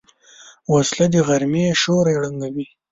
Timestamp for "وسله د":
0.73-1.15